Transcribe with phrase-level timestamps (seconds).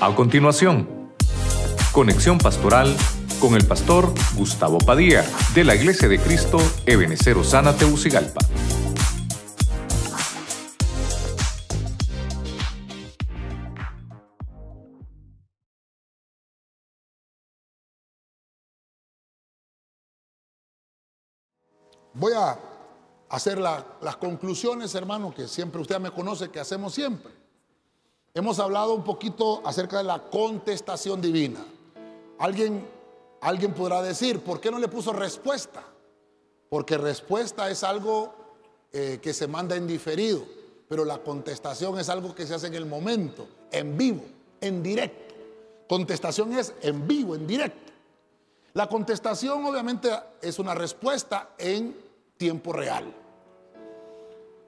[0.00, 1.10] A continuación,
[1.90, 2.96] conexión pastoral
[3.40, 5.24] con el pastor Gustavo Padilla
[5.56, 8.38] de la Iglesia de Cristo Ebenecer Osana Teucigalpa.
[22.14, 22.56] Voy a
[23.30, 27.37] hacer las conclusiones, hermano, que siempre usted me conoce, que hacemos siempre.
[28.38, 31.58] Hemos hablado un poquito acerca de la contestación divina.
[32.38, 32.86] Alguien,
[33.40, 35.82] alguien podrá decir, ¿por qué no le puso respuesta?
[36.70, 38.32] Porque respuesta es algo
[38.92, 40.44] eh, que se manda en diferido,
[40.88, 44.22] pero la contestación es algo que se hace en el momento, en vivo,
[44.60, 45.34] en directo.
[45.88, 47.92] Contestación es en vivo, en directo.
[48.74, 51.92] La contestación obviamente es una respuesta en
[52.36, 53.12] tiempo real.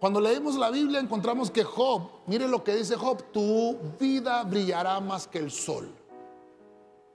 [0.00, 5.00] Cuando leemos la Biblia encontramos que Job, mire lo que dice Job, tu vida brillará
[5.00, 5.92] más que el sol.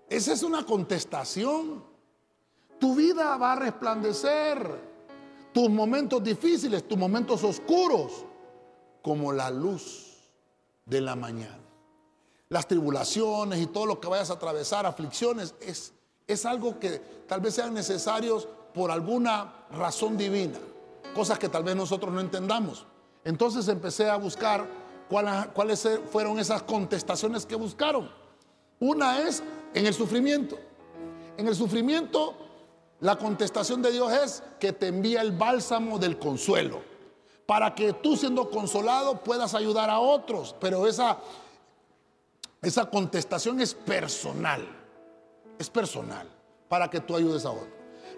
[0.09, 1.84] Esa es una contestación.
[2.80, 4.94] Tu vida va a resplandecer.
[5.53, 8.25] Tus momentos difíciles, tus momentos oscuros,
[9.02, 10.18] como la luz
[10.86, 11.59] de la mañana.
[12.50, 15.94] Las tribulaciones y todo lo que vayas a atravesar, aflicciones, es,
[16.28, 20.59] es algo que tal vez sean necesarios por alguna razón divina,
[21.14, 22.86] cosas que tal vez nosotros no entendamos.
[23.23, 24.67] Entonces empecé a buscar
[25.53, 28.09] cuáles fueron esas contestaciones que buscaron.
[28.80, 30.58] Una es en el sufrimiento.
[31.38, 32.36] En el sufrimiento,
[33.00, 36.81] la contestación de Dios es que te envía el bálsamo del consuelo,
[37.45, 40.56] para que tú siendo consolado puedas ayudar a otros.
[40.59, 41.17] Pero esa,
[42.61, 44.67] esa contestación es personal,
[45.58, 46.28] es personal,
[46.67, 47.67] para que tú ayudes a otros.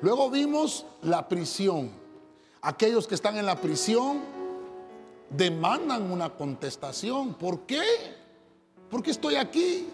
[0.02, 2.05] Luego vimos la prisión.
[2.66, 4.22] Aquellos que están en la prisión
[5.30, 7.36] demandan una contestación.
[7.36, 7.84] ¿Por qué?
[8.90, 9.88] ¿Por qué estoy aquí?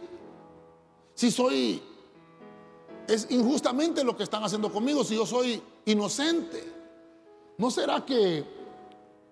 [1.14, 1.84] Si soy,
[3.10, 6.64] es injustamente lo que están haciendo conmigo, si yo soy inocente.
[7.58, 8.46] ¿No será que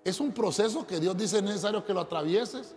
[0.04, 2.76] es un proceso que Dios dice necesario que lo atravieses?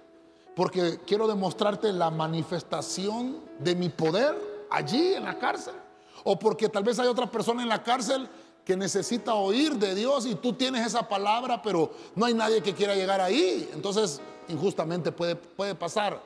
[0.54, 5.74] Porque quiero demostrarte la manifestación de mi poder allí en la cárcel
[6.22, 8.28] o porque tal vez hay otra persona en la cárcel
[8.64, 12.74] que necesita oír de Dios y tú tienes esa palabra, pero no hay nadie que
[12.74, 13.68] quiera llegar ahí.
[13.72, 16.20] Entonces, injustamente puede, puede pasar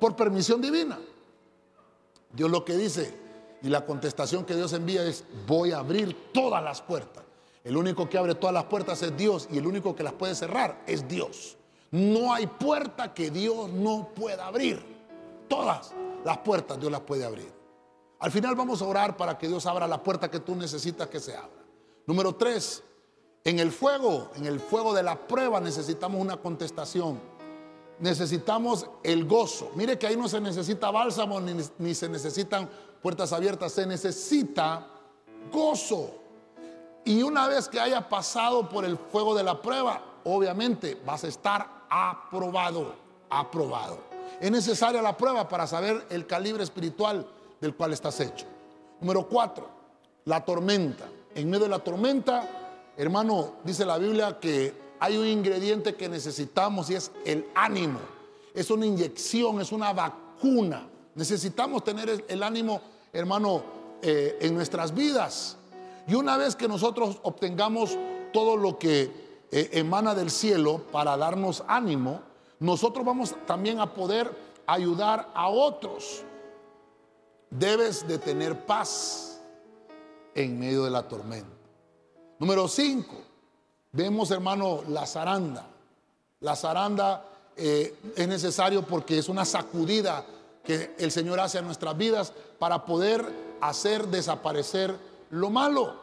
[0.00, 0.98] por permisión divina.
[2.32, 3.14] Dios lo que dice
[3.62, 7.22] y la contestación que Dios envía es, voy a abrir todas las puertas.
[7.64, 10.34] El único que abre todas las puertas es Dios y el único que las puede
[10.34, 11.56] cerrar es Dios.
[11.92, 14.82] No hay puerta que Dios no pueda abrir.
[15.48, 15.92] Todas
[16.24, 17.61] las puertas Dios las puede abrir.
[18.22, 21.18] Al final vamos a orar para que Dios abra la puerta que tú necesitas que
[21.18, 21.64] se abra.
[22.06, 22.80] Número tres,
[23.42, 27.18] en el fuego, en el fuego de la prueba necesitamos una contestación.
[27.98, 29.72] Necesitamos el gozo.
[29.74, 32.70] Mire que ahí no se necesita bálsamo ni, ni se necesitan
[33.02, 34.86] puertas abiertas, se necesita
[35.52, 36.14] gozo.
[37.04, 41.26] Y una vez que haya pasado por el fuego de la prueba, obviamente vas a
[41.26, 42.94] estar aprobado,
[43.28, 43.98] aprobado.
[44.40, 47.26] Es necesaria la prueba para saber el calibre espiritual
[47.62, 48.44] del cual estás hecho.
[49.00, 49.68] Número cuatro,
[50.24, 51.08] la tormenta.
[51.34, 56.90] En medio de la tormenta, hermano, dice la Biblia que hay un ingrediente que necesitamos
[56.90, 58.00] y es el ánimo.
[58.52, 60.88] Es una inyección, es una vacuna.
[61.14, 62.80] Necesitamos tener el ánimo,
[63.12, 63.62] hermano,
[64.02, 65.56] eh, en nuestras vidas.
[66.08, 67.96] Y una vez que nosotros obtengamos
[68.32, 69.02] todo lo que
[69.52, 72.22] eh, emana del cielo para darnos ánimo,
[72.58, 74.30] nosotros vamos también a poder
[74.66, 76.24] ayudar a otros
[77.58, 79.40] debes de tener paz
[80.34, 81.48] en medio de la tormenta.
[82.38, 83.14] Número 5,
[83.92, 85.66] vemos hermano la zaranda.
[86.40, 87.24] La zaranda
[87.56, 90.24] eh, es necesario porque es una sacudida
[90.64, 93.24] que el Señor hace a nuestras vidas para poder
[93.60, 94.96] hacer desaparecer
[95.30, 95.94] lo malo.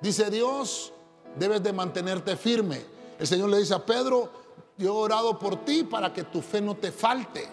[0.00, 0.92] Dice Dios,
[1.38, 2.80] debes de mantenerte firme.
[3.18, 4.30] El Señor le dice a Pedro,
[4.76, 7.46] yo he orado por ti para que tu fe no te falte,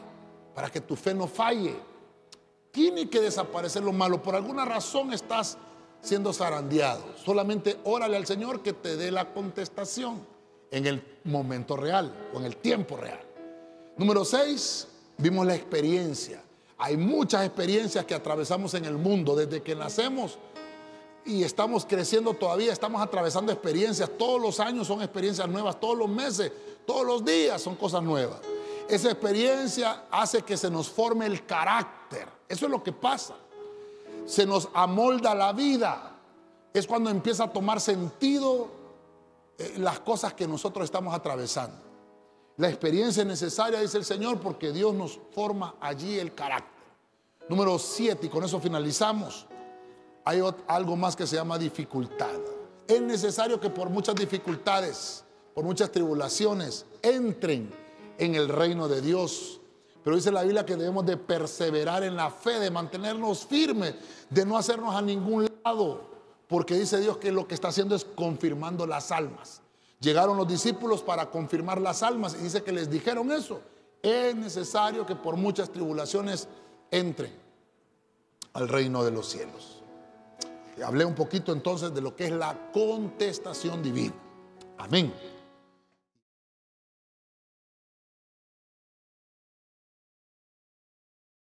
[0.56, 1.91] para que tu fe no falle.
[2.72, 4.22] Tiene que desaparecer lo malo.
[4.22, 5.58] Por alguna razón estás
[6.02, 7.04] siendo zarandeado.
[7.24, 10.26] Solamente órale al Señor que te dé la contestación
[10.72, 13.20] en el momento real o en el tiempo real.
[13.98, 14.88] Número 6,
[15.18, 16.42] vimos la experiencia.
[16.78, 20.40] Hay muchas experiencias que atravesamos en el mundo desde que nacemos
[21.26, 24.10] y estamos creciendo todavía, estamos atravesando experiencias.
[24.18, 26.52] Todos los años son experiencias nuevas, todos los meses,
[26.86, 28.40] todos los días son cosas nuevas.
[28.88, 32.28] Esa experiencia hace que se nos forme el carácter.
[32.48, 33.36] Eso es lo que pasa.
[34.26, 36.18] Se nos amolda la vida.
[36.74, 38.68] Es cuando empieza a tomar sentido
[39.58, 41.78] eh, las cosas que nosotros estamos atravesando.
[42.58, 46.84] La experiencia es necesaria, dice el Señor, porque Dios nos forma allí el carácter.
[47.50, 49.48] Número siete, y con eso finalizamos.
[50.24, 52.40] Hay algo más que se llama dificultad.
[52.88, 55.24] Es necesario que por muchas dificultades,
[55.54, 57.74] por muchas tribulaciones, entren
[58.22, 59.60] en el reino de Dios.
[60.04, 63.96] Pero dice la Biblia que debemos de perseverar en la fe, de mantenernos firmes,
[64.30, 66.02] de no hacernos a ningún lado,
[66.48, 69.62] porque dice Dios que lo que está haciendo es confirmando las almas.
[70.00, 73.60] Llegaron los discípulos para confirmar las almas y dice que les dijeron eso.
[74.04, 76.48] Es necesario que por muchas tribulaciones
[76.92, 77.34] entren
[78.54, 79.82] al reino de los cielos.
[80.84, 84.14] Hablé un poquito entonces de lo que es la contestación divina.
[84.78, 85.12] Amén.